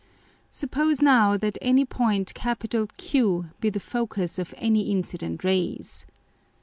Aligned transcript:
Suppose 0.49 0.99
now 0.99 1.37
that 1.37 1.59
any 1.61 1.85
Point 1.85 2.33
Q 2.33 2.55
be 3.59 3.69
the 3.69 3.79
Focus 3.79 4.39
of 4.39 4.51
any 4.57 4.89
incident 4.89 5.43
Rays. 5.43 6.07